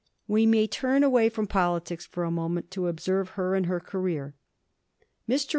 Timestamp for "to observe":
2.71-3.29